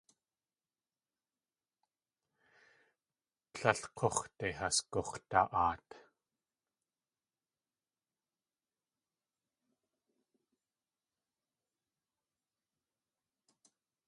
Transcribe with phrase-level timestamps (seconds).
[3.53, 5.87] Tlél k̲úx̲de has gux̲da.aat.